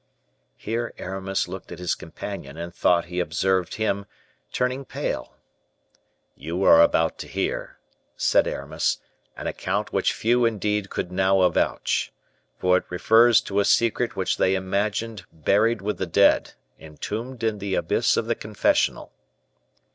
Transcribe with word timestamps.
Here 0.57 0.95
Aramis 0.97 1.47
looked 1.47 1.71
at 1.71 1.77
his 1.77 1.93
companion, 1.93 2.57
and 2.57 2.73
thought 2.73 3.05
he 3.05 3.19
observed 3.19 3.75
him 3.75 4.07
turning 4.51 4.83
pale. 4.83 5.35
"You 6.35 6.63
are 6.63 6.81
about 6.81 7.19
to 7.19 7.27
hear," 7.27 7.77
said 8.17 8.47
Aramis, 8.47 8.97
"an 9.37 9.45
account 9.45 9.93
which 9.93 10.11
few 10.13 10.43
indeed 10.43 10.89
could 10.89 11.11
now 11.11 11.41
avouch; 11.43 12.11
for 12.57 12.77
it 12.77 12.85
refers 12.89 13.41
to 13.41 13.59
a 13.59 13.63
secret 13.65 14.15
which 14.15 14.37
they 14.37 14.55
imagined 14.55 15.25
buried 15.31 15.83
with 15.83 15.99
the 15.99 16.07
dead, 16.07 16.53
entombed 16.79 17.43
in 17.43 17.59
the 17.59 17.75
abyss 17.75 18.17
of 18.17 18.25
the 18.25 18.33
confessional." 18.33 19.11